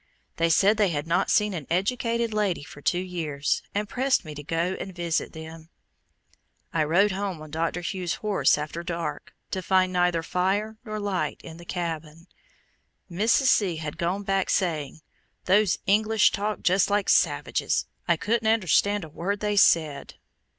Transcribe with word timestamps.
They 0.37 0.49
said 0.49 0.77
they 0.77 0.89
had 0.89 1.05
not 1.05 1.29
seen 1.29 1.53
an 1.53 1.67
educated 1.69 2.33
lady 2.33 2.63
for 2.63 2.81
two 2.81 2.97
years, 2.97 3.61
and 3.75 3.87
pressed 3.87 4.25
me 4.25 4.33
to 4.33 4.41
go 4.41 4.75
and 4.79 4.95
visit 4.95 5.33
them. 5.33 5.69
I 6.73 6.85
rode 6.85 7.11
home 7.11 7.39
on 7.39 7.51
Dr. 7.51 7.81
Hughes's 7.81 8.15
horse 8.15 8.57
after 8.57 8.81
dark, 8.81 9.35
to 9.51 9.61
find 9.61 9.93
neither 9.93 10.23
fire 10.23 10.79
nor 10.83 10.99
light 10.99 11.39
in 11.43 11.57
the 11.57 11.65
cabin. 11.65 12.25
Mrs. 13.11 13.43
C. 13.45 13.75
had 13.75 13.99
gone 13.99 14.23
back 14.23 14.49
saying, 14.49 15.01
"Those 15.45 15.77
English 15.85 16.31
talked 16.31 16.63
just 16.63 16.89
like 16.89 17.07
savages, 17.07 17.85
I 18.07 18.17
couldn't 18.17 18.47
understand 18.51 19.03
a 19.03 19.07
word 19.09 19.39
they 19.39 19.55
said." 19.55 20.15